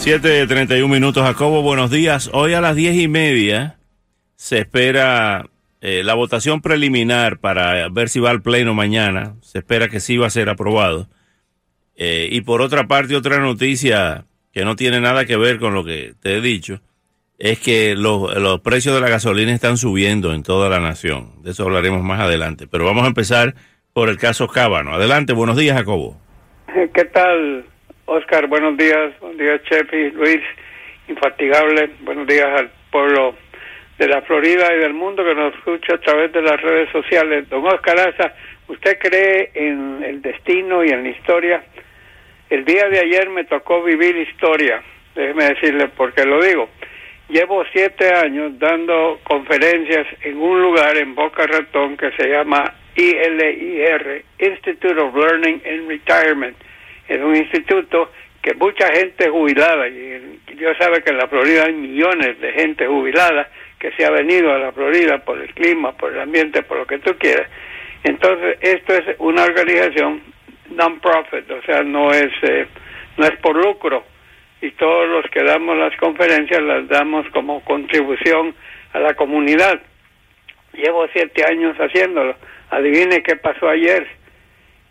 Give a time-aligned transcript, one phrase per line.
[0.00, 2.30] 7.31 minutos, Jacobo, buenos días.
[2.32, 3.76] Hoy a las diez y media
[4.34, 5.44] se espera
[5.82, 9.34] eh, la votación preliminar para ver si va al pleno mañana.
[9.42, 11.06] Se espera que sí va a ser aprobado.
[11.96, 15.84] Eh, y por otra parte, otra noticia que no tiene nada que ver con lo
[15.84, 16.80] que te he dicho,
[17.38, 21.42] es que los, los precios de la gasolina están subiendo en toda la nación.
[21.42, 22.66] De eso hablaremos más adelante.
[22.66, 23.54] Pero vamos a empezar
[23.92, 24.94] por el caso Cábano.
[24.94, 26.18] Adelante, buenos días, Jacobo.
[26.94, 27.66] ¿Qué tal,
[28.12, 30.40] Oscar, buenos días, buenos días, Chefi, Luis,
[31.06, 33.36] infatigable, buenos días al pueblo
[33.98, 37.48] de la Florida y del mundo que nos escucha a través de las redes sociales.
[37.48, 38.34] Don Oscar Aza,
[38.66, 41.62] ¿usted cree en el destino y en la historia?
[42.48, 44.82] El día de ayer me tocó vivir historia,
[45.14, 46.68] déjeme decirle por qué lo digo.
[47.28, 54.24] Llevo siete años dando conferencias en un lugar en Boca Ratón que se llama ILIR,
[54.40, 56.56] Institute of Learning and Retirement
[57.10, 61.72] es un instituto que mucha gente jubilada, y Dios sabe que en la Florida hay
[61.74, 66.12] millones de gente jubilada que se ha venido a la Florida por el clima, por
[66.12, 67.50] el ambiente, por lo que tú quieras.
[68.04, 70.22] Entonces, esto es una organización
[70.70, 72.66] non-profit, o sea, no es, eh,
[73.16, 74.04] no es por lucro.
[74.62, 78.54] Y todos los que damos las conferencias las damos como contribución
[78.92, 79.80] a la comunidad.
[80.74, 82.36] Llevo siete años haciéndolo.
[82.70, 84.19] Adivine qué pasó ayer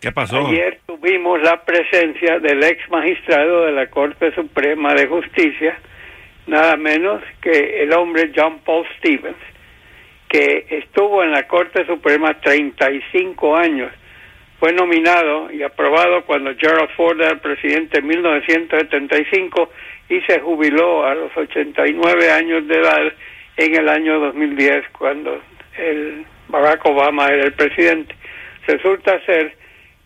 [0.01, 0.47] ¿Qué pasó?
[0.47, 5.77] Ayer tuvimos la presencia del ex magistrado de la Corte Suprema de Justicia,
[6.47, 9.35] nada menos que el hombre John Paul Stevens,
[10.29, 13.91] que estuvo en la Corte Suprema 35 años.
[14.57, 19.69] Fue nominado y aprobado cuando Gerald Ford era presidente en 1975
[20.07, 23.13] y se jubiló a los 89 años de edad
[23.57, 25.41] en el año 2010 cuando
[25.77, 28.15] el Barack Obama era el presidente.
[28.65, 29.59] Resulta ser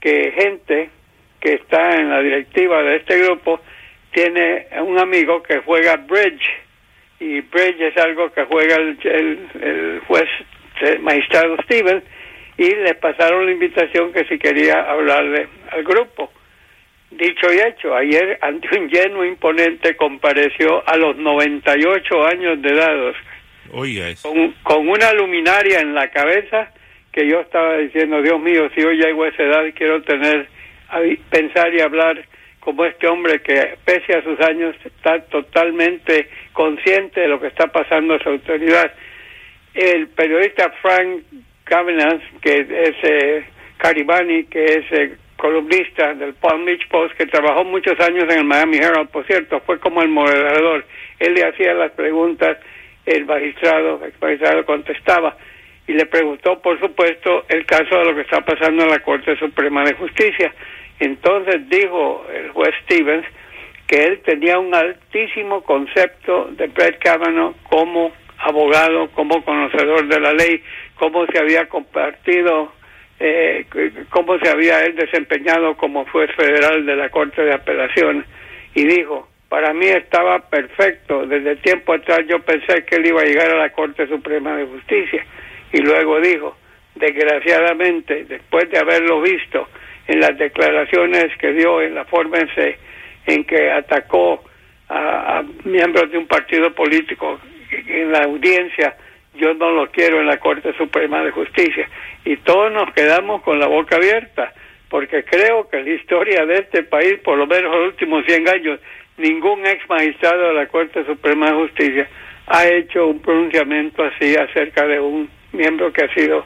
[0.04, 0.90] que gente
[1.40, 3.62] que está en la directiva de este grupo
[4.12, 6.46] tiene un amigo que juega bridge
[7.22, 10.28] y bridge es algo que juega el, el, juez
[10.82, 12.04] el magistrado Stevens
[12.58, 16.32] y le pasaron la invitación que si quería hablarle al grupo.
[17.10, 23.14] Dicho y hecho, ayer ante un lleno imponente compareció a los 98 años de edad,
[24.22, 26.74] Con, con una luminaria en la cabeza
[27.14, 30.48] que yo estaba diciendo, Dios mío, si hoy llego a esa edad quiero tener,
[31.30, 32.26] pensar y hablar
[32.60, 37.68] como este hombre que pese a sus años está totalmente consciente de lo que está
[37.68, 38.92] pasando a su autoridad.
[39.76, 41.24] El periodista Frank
[41.66, 43.46] Cavanagh, que es eh,
[43.78, 48.46] Caribani, que es eh, columnista del Palm Beach Post, que trabajó muchos años en el
[48.46, 50.86] Miami Herald, por cierto, fue como el moderador.
[51.20, 52.58] Él le hacía las preguntas,
[53.06, 55.38] el magistrado, el magistrado contestaba
[55.88, 59.36] y le preguntó, por supuesto, el caso de lo que está pasando en la Corte
[59.38, 60.54] Suprema de Justicia.
[61.00, 63.26] Entonces dijo el juez Stevens
[63.88, 70.34] que él tenía un altísimo concepto de Brett Kavanaugh como abogado, como conocedor de la
[70.34, 70.64] ley,
[70.96, 72.72] cómo se había compartido,
[73.20, 73.66] eh,
[74.10, 78.26] cómo se había él desempeñado como juez federal de la Corte de Apelaciones.
[78.74, 83.26] Y dijo, para mí estaba perfecto, desde tiempo atrás yo pensé que él iba a
[83.26, 85.26] llegar a la Corte Suprema de Justicia
[85.74, 86.56] y luego dijo,
[86.96, 89.68] desgraciadamente, después de haberlo visto
[90.08, 92.38] en las declaraciones que dio, en la forma
[93.26, 94.44] en, que atacó
[94.88, 97.40] a, miembros de un partido político
[97.72, 98.96] en la audiencia,
[99.34, 101.90] yo no lo quiero en la Corte Suprema de Justicia.
[102.24, 104.54] Y todos nos quedamos con la boca abierta,
[104.90, 108.80] porque creo que la historia de este país, por lo menos los últimos 100 años,
[109.18, 112.08] ningún ex magistrado de la Corte Suprema de Justicia
[112.46, 116.46] ha hecho un pronunciamiento así acerca de un miembro que ha sido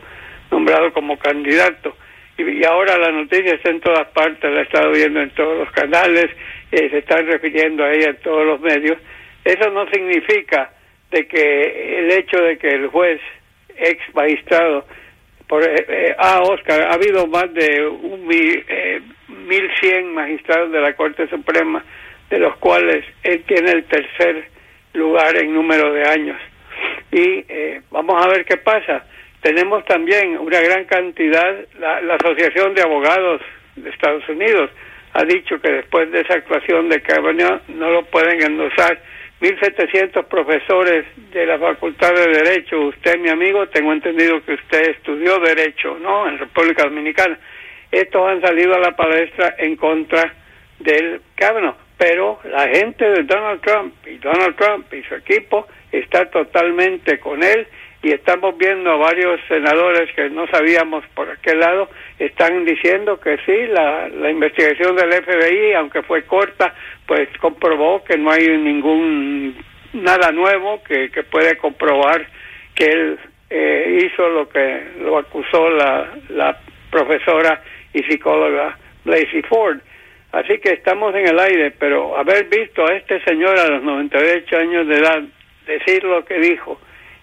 [0.51, 1.95] nombrado como candidato.
[2.37, 5.71] Y, ahora la noticia está en todas partes, la he estado viendo en todos los
[5.71, 6.27] canales,
[6.71, 8.97] eh, se están refiriendo a ella en todos los medios.
[9.43, 10.71] Eso no significa
[11.09, 13.19] de que el hecho de que el juez
[13.77, 14.85] ex magistrado
[15.47, 20.81] por eh, eh ah Oscar ha habido más de un eh, mil cien magistrados de
[20.81, 21.83] la Corte Suprema
[22.29, 24.49] de los cuales él tiene el tercer
[24.93, 26.37] lugar en número de años
[27.11, 29.05] y eh, vamos a ver qué pasa.
[29.41, 33.41] Tenemos también una gran cantidad, la, Asociación de Abogados
[33.75, 34.71] de Estados Unidos
[35.13, 38.99] ha dicho que después de esa actuación de Kavanaugh no lo pueden endosar
[39.41, 42.79] 1.700 profesores de la Facultad de Derecho.
[42.81, 46.27] Usted, mi amigo, tengo entendido que usted estudió Derecho, ¿no?
[46.27, 47.37] En República Dominicana.
[47.91, 50.33] Estos han salido a la palestra en contra
[50.79, 51.77] del Kavanaugh.
[51.97, 57.43] Pero la gente de Donald Trump y Donald Trump y su equipo está totalmente con
[57.43, 57.67] él
[58.03, 61.89] y estamos viendo a varios senadores que no sabíamos por qué lado
[62.19, 66.73] están diciendo que sí, la, la investigación del FBI, aunque fue corta,
[67.05, 69.55] pues comprobó que no hay ningún
[69.93, 72.27] nada nuevo que, que puede comprobar
[72.75, 73.19] que él
[73.49, 76.59] eh, hizo lo que lo acusó la, la
[76.91, 77.61] profesora
[77.93, 79.79] y psicóloga Blasey Ford.
[80.31, 84.57] Así que estamos en el aire, pero haber visto a este señor a los 98
[84.57, 85.23] años de edad
[85.67, 86.79] decir lo que dijo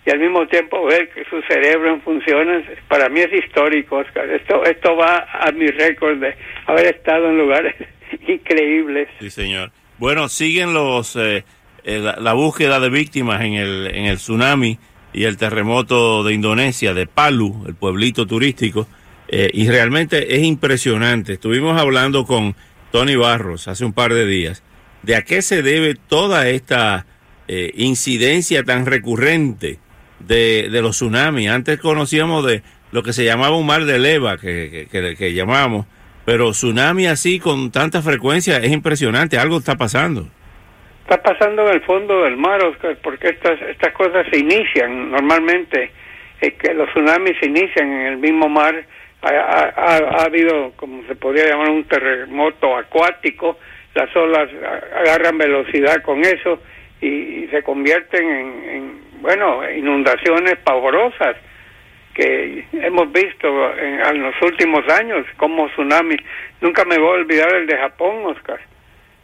[0.06, 4.28] y al mismo tiempo ver que su cerebro en funciones, para mí es histórico, Oscar.
[4.30, 6.34] Esto, esto va a mi récord de
[6.66, 7.74] haber estado en lugares
[8.28, 9.08] increíbles.
[9.18, 9.70] Sí, señor.
[9.98, 11.44] Bueno, siguen los eh,
[11.84, 14.78] eh, la, búsqueda de víctimas en el, en el tsunami
[15.12, 18.86] y el terremoto de Indonesia, de Palu, el pueblito turístico,
[19.28, 21.34] eh, y realmente es impresionante.
[21.34, 22.54] Estuvimos hablando con
[22.90, 24.62] Tony Barros hace un par de días
[25.02, 27.06] de a qué se debe toda esta
[27.48, 29.78] incidencia tan recurrente
[30.20, 31.48] de, de los tsunamis.
[31.48, 32.62] Antes conocíamos de
[32.92, 35.86] lo que se llamaba un mar de leva, que, que, que, llamamos,
[36.24, 40.28] pero tsunami así con tanta frecuencia es impresionante, algo está pasando.
[41.02, 45.90] Está pasando en el fondo del mar, Oscar, porque estas, estas cosas se inician normalmente,
[46.40, 48.84] es que los tsunamis se inician en el mismo mar.
[49.22, 53.58] Ha, ha, ha, habido, como se podría llamar, un terremoto acuático,
[53.94, 54.48] las olas
[54.96, 56.60] agarran velocidad con eso
[57.06, 61.36] y, y se convierten en, en bueno, inundaciones pavorosas
[62.14, 66.16] que hemos visto en, los últimos años, como tsunami.
[66.60, 68.60] Nunca me voy a olvidar el de Japón, Oscar.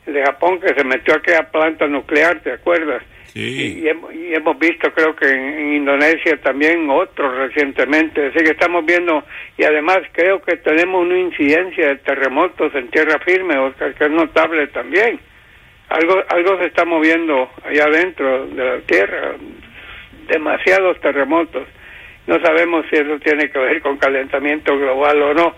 [0.06, 3.02] El de Japón que se metió a aquella planta nuclear, ¿te acuerdas?
[3.26, 3.82] Sí.
[3.84, 3.88] Y,
[4.34, 8.26] hemos, visto, creo que en, Indonesia también otros recientemente.
[8.26, 9.22] Así que estamos viendo,
[9.56, 14.10] y además creo que tenemos una incidencia de terremotos en tierra firme, Oscar, que es
[14.10, 15.20] notable también.
[15.90, 19.32] Algo, algo se está moviendo allá adentro de la tierra,
[20.28, 21.66] demasiados terremotos.
[22.28, 25.56] No sabemos si eso tiene que ver con calentamiento global o no,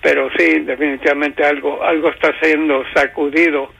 [0.00, 3.70] pero sí, definitivamente algo algo está siendo sacudido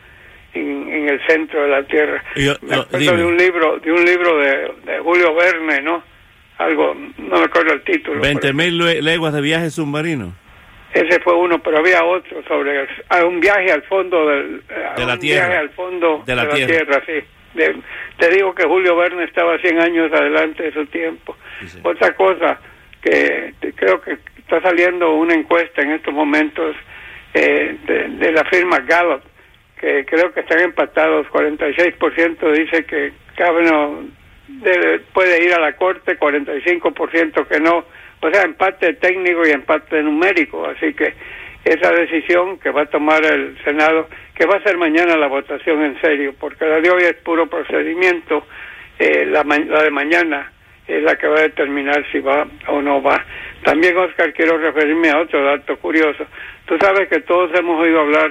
[0.52, 2.22] en, el centro de la Tierra.
[2.36, 6.02] me acuerdo de un libro, de un libro de, Julio Verne, ¿no?
[6.58, 8.20] Algo, no me acuerdo el título.
[8.20, 10.34] 20 mil leguas de viaje submarino.
[10.94, 12.86] Ese fue uno, pero había otro sobre
[13.26, 14.62] un viaje al fondo del,
[14.96, 15.48] de la tierra.
[15.48, 17.02] Viaje al fondo de la, tierra.
[17.04, 17.24] sí
[18.18, 21.36] te digo que Julio Verne estaba 100 años adelante de su tiempo.
[21.82, 22.58] Otra cosa
[23.00, 26.74] que creo que está saliendo una encuesta en estos momentos
[27.34, 29.22] eh, de, la firma Gallup,
[29.78, 34.04] que creo que están empatados, 46% dice que Kavanaugh
[34.48, 37.84] debe, puede ir a la corte, 45% que no,
[38.20, 41.14] o sea, empate técnico y empate numérico, así que
[41.64, 45.82] esa decisión que va a tomar el Senado, que va a ser mañana la votación
[45.82, 48.46] en serio, porque la de hoy es puro procedimiento,
[48.98, 50.52] eh, la, la de mañana
[50.86, 53.24] es la que va a determinar si va o no va.
[53.62, 56.26] También, Oscar, quiero referirme a otro dato curioso.
[56.66, 58.30] Tú sabes que todos hemos oído hablar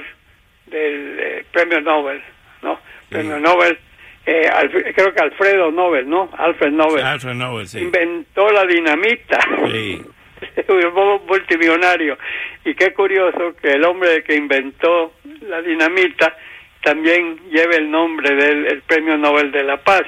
[0.68, 2.22] del eh, premio Nobel,
[2.62, 2.80] ¿no?
[3.10, 3.78] Premio Nobel,
[4.26, 4.50] eh,
[4.96, 6.30] creo que Alfredo Nobel, ¿no?
[6.38, 7.04] Alfred Nobel.
[7.04, 7.80] Alfred Nobel, sí.
[7.80, 9.40] Inventó la dinamita.
[9.72, 10.02] Sí.
[10.68, 12.18] un multimillonario.
[12.66, 16.36] Y qué curioso que el hombre que inventó la dinamita
[16.82, 20.04] también lleve el nombre del Premio Nobel de la Paz.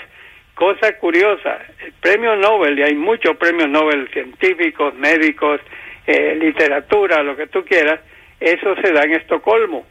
[0.54, 5.60] Cosa curiosa, el Premio Nobel, y hay muchos premios Nobel científicos, médicos,
[6.08, 8.00] eh, literatura, lo que tú quieras,
[8.40, 9.86] eso se da en Estocolmo.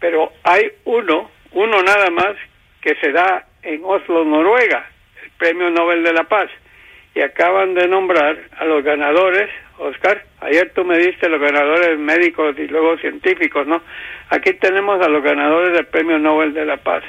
[0.00, 2.36] Pero hay uno, uno nada más,
[2.82, 4.84] que se da en Oslo, Noruega,
[5.22, 6.50] el Premio Nobel de la Paz
[7.14, 9.48] y acaban de nombrar a los ganadores,
[9.78, 13.82] Oscar, ayer tú me diste los ganadores médicos y luego científicos, ¿no?
[14.30, 17.04] Aquí tenemos a los ganadores del Premio Nobel de la Paz.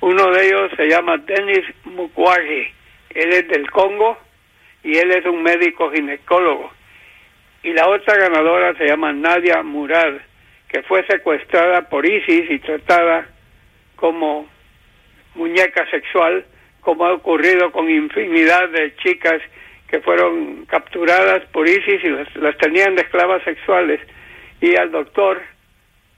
[0.00, 2.72] Uno de ellos se llama Denis Mukwege,
[3.10, 4.18] él es del Congo
[4.82, 6.70] y él es un médico ginecólogo.
[7.62, 10.14] Y la otra ganadora se llama Nadia Murad,
[10.68, 13.26] que fue secuestrada por ISIS y tratada
[13.96, 14.48] como
[15.34, 16.44] muñeca sexual
[16.80, 19.40] como ha ocurrido con infinidad de chicas
[19.88, 22.08] que fueron capturadas por ISIS y
[22.40, 24.00] las, tenían de esclavas sexuales.
[24.60, 25.40] Y al doctor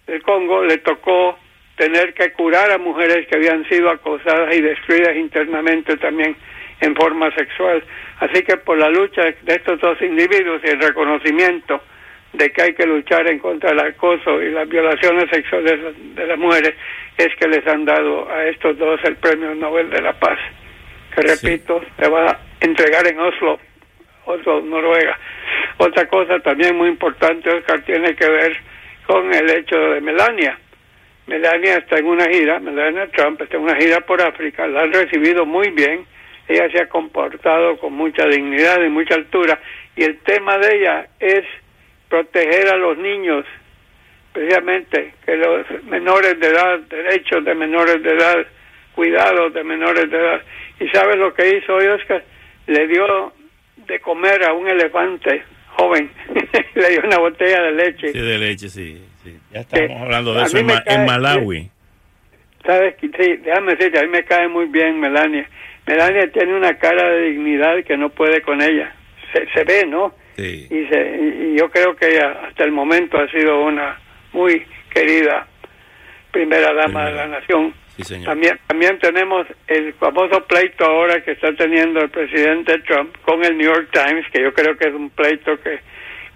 [0.07, 1.39] del Congo le tocó
[1.77, 6.37] tener que curar a mujeres que habían sido acosadas y destruidas internamente también
[6.81, 7.83] en forma sexual.
[8.21, 11.83] Así que por la lucha de estos dos individuos y el reconocimiento
[12.35, 15.81] de que hay que luchar en contra del acoso y las violaciones sexuales
[16.15, 16.75] de las mujeres
[17.17, 20.39] es que les han dado a estos dos el Premio Nobel de la Paz,
[21.15, 23.59] que repito, se va a entregar en Oslo,
[24.27, 25.17] Oslo, Noruega.
[25.79, 28.57] Otra cosa también muy importante, Oscar, tiene que ver
[29.07, 30.59] con el hecho de Melania.
[31.27, 34.93] Melania está en una gira, Melania Trump está en una gira por África, la han
[34.93, 36.05] recibido muy bien,
[36.49, 39.61] ella se ha comportado con mucha dignidad y mucha altura,
[39.95, 41.45] y el tema de ella es
[42.15, 43.45] proteger a los niños,
[44.33, 48.47] precisamente que los menores de edad, derechos de menores de edad,
[48.95, 50.41] cuidados de menores de edad.
[50.79, 52.23] ¿Y sabes lo que hizo hoy, Oscar?
[52.69, 53.33] Le dio
[53.89, 56.09] de comer a un elefante joven,
[56.75, 58.13] le dio una botella de leche.
[58.13, 59.05] Sí, de leche, sí.
[59.51, 61.69] Ya estamos hablando de eso en, Malawi.
[62.65, 62.95] ¿Sabes?
[63.01, 65.49] Sí, déjame decirte, a mí me cae muy bien Melania.
[65.85, 68.95] Melania tiene una cara de dignidad que no puede con ella.
[69.33, 70.15] Se, se ve, ¿no?
[70.37, 73.99] Y, y yo creo que ella hasta el momento ha sido una
[74.33, 75.47] muy querida
[76.33, 77.73] primera dama de la nación.
[78.25, 83.57] También, también tenemos el famoso pleito ahora que está teniendo el presidente Trump con el
[83.57, 85.79] New York Times, que yo creo que es un pleito que,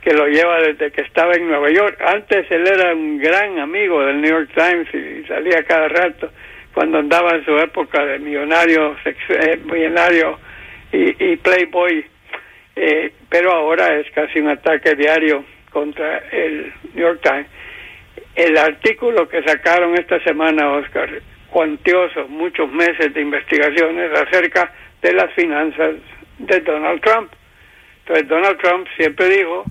[0.00, 2.00] que lo lleva desde que estaba en Nueva York.
[2.00, 6.30] Antes él era un gran amigo del New York Times y salía cada rato
[6.72, 10.38] cuando andaba en su época de millonario, eh, millonario
[10.92, 12.06] y, y playboy
[12.80, 17.46] eh, pero ahora es casi un ataque diario contra el New York Times.
[18.36, 21.10] El artículo que sacaron esta semana, Oscar,
[21.50, 25.96] cuantioso, muchos meses de investigaciones acerca de las finanzas
[26.38, 27.32] de Donald Trump.
[28.00, 29.64] Entonces Donald Trump siempre dijo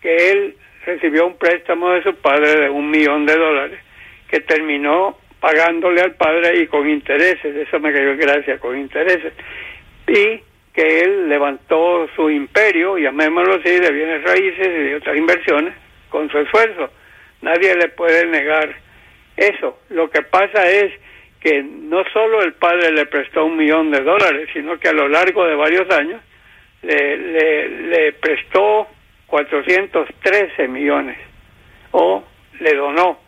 [0.00, 0.54] que él
[0.86, 3.80] recibió un préstamo de su padre de un millón de dólares,
[4.28, 9.32] que terminó pagándole al padre y con intereses, eso me cayó gracia, con intereses.
[10.06, 10.40] Y
[10.74, 15.74] que él levantó su imperio, llamémoslo así, de bienes raíces y de otras inversiones
[16.10, 16.90] con su esfuerzo.
[17.42, 18.74] Nadie le puede negar
[19.36, 19.78] eso.
[19.90, 20.92] Lo que pasa es
[21.40, 25.08] que no solo el padre le prestó un millón de dólares, sino que a lo
[25.08, 26.20] largo de varios años
[26.82, 28.88] le, le, le prestó
[29.26, 31.18] 413 millones
[31.92, 32.24] o
[32.60, 33.20] le donó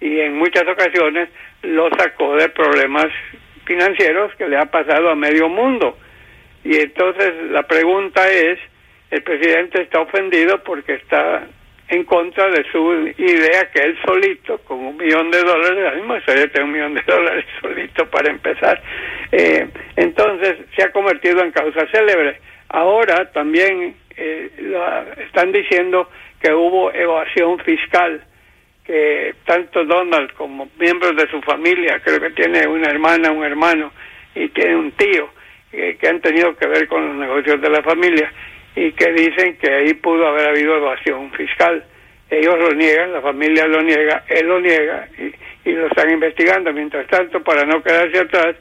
[0.00, 1.28] y en muchas ocasiones
[1.62, 3.06] lo sacó de problemas
[3.64, 5.96] financieros que le ha pasado a medio mundo
[6.66, 8.58] y entonces la pregunta es,
[9.10, 11.46] el presidente está ofendido porque está
[11.88, 16.18] en contra de su idea que él solito, con un millón de dólares, la misma
[16.18, 18.82] historia un millón de dólares solito para empezar,
[19.30, 22.40] eh, entonces se ha convertido en causa célebre.
[22.68, 24.50] Ahora también eh,
[25.18, 28.24] están diciendo que hubo evasión fiscal,
[28.84, 33.92] que tanto Donald como miembros de su familia, creo que tiene una hermana, un hermano
[34.34, 35.28] y tiene un tío,
[35.70, 38.32] que, han tenido que ver con los negocios de la familia
[38.74, 41.84] y que dicen que ahí pudo haber habido evasión fiscal.
[42.30, 45.08] Ellos lo niegan, la familia lo niega, él lo niega
[45.64, 46.72] y, lo están investigando.
[46.72, 48.56] Mientras tanto, para no quedarse atrás,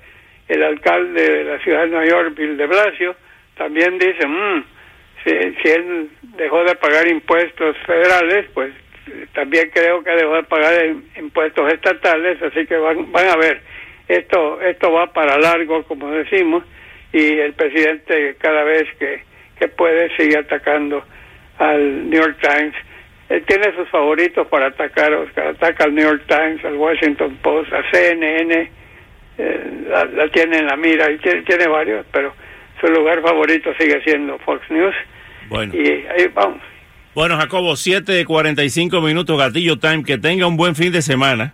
[0.47, 3.15] el alcalde de la ciudad de Nueva York, Bill de Blasio,
[3.57, 4.63] también dice, mmm,
[5.23, 8.71] si, si, él dejó de pagar impuestos federales, pues
[9.33, 10.73] también creo que dejó de pagar
[11.17, 13.61] impuestos estatales, así que van, van a ver,
[14.07, 16.63] esto, esto va para largo, como decimos,
[17.15, 19.23] y el presidente cada vez que,
[19.57, 21.01] que puede sigue atacando
[21.57, 22.75] al New York Times.
[23.29, 27.71] Él tiene sus favoritos para atacar, Oscar, ataca al New York Times, al Washington Post,
[27.71, 28.69] a CNN,
[29.37, 32.33] eh, la, tiene en la mira, y tiene, varios, pero
[32.81, 34.95] su lugar favorito sigue siendo Fox News.
[35.47, 35.73] Bueno.
[35.73, 36.59] Y ahí vamos.
[37.15, 41.53] Bueno, Jacobo, 7.45 minutos, Gatillo Time, que tenga un buen fin de semana.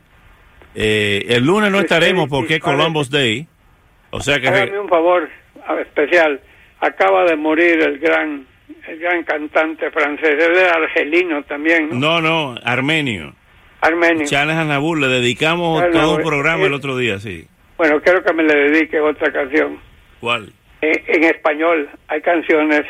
[0.73, 3.45] Eh, el lunes no estaremos porque es Columbus Day.
[4.09, 4.47] O sea que...
[4.47, 5.29] Hágame un favor,
[5.81, 6.39] especial.
[6.79, 8.45] Acaba de morir el gran,
[8.87, 11.89] el gran cantante francés, él era argelino también.
[11.99, 13.35] No, no, armenio.
[13.81, 14.25] Armenio.
[14.27, 17.47] Charles Anabur, le dedicamos todo un programa el otro día, sí.
[17.77, 19.79] Bueno, quiero que me le dedique otra canción.
[20.19, 20.53] ¿Cuál?
[20.81, 22.83] En, español hay canciones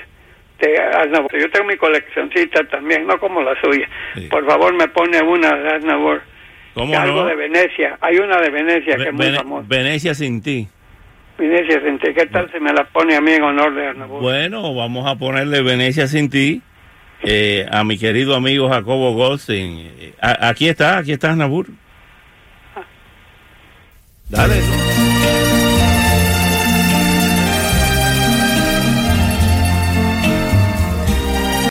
[0.59, 1.31] de Aznavour.
[1.39, 3.87] Yo tengo mi coleccioncita también, no como la suya.
[4.29, 6.21] Por favor, me pone una de Aznavour.
[6.73, 7.97] ¿Cómo Algo de Venecia.
[8.01, 9.65] Hay una de Venecia que es muy famosa.
[9.67, 10.67] Venecia sin ti.
[11.41, 14.21] Venecia sin ti, ¿qué tal si me la pone a mí en honor de Arnabur?
[14.21, 16.61] Bueno, vamos a ponerle Venecia sin ti
[17.23, 20.13] eh, a mi querido amigo Jacobo Goldstein.
[20.21, 21.65] aquí está, aquí está Arnabur.
[24.29, 24.90] Dale.